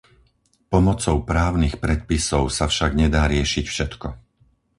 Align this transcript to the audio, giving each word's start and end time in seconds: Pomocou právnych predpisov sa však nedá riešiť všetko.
Pomocou 0.73 1.17
právnych 1.27 1.73
predpisov 1.85 2.43
sa 2.57 2.65
však 2.73 2.91
nedá 3.01 3.23
riešiť 3.33 3.65
všetko. 3.73 4.07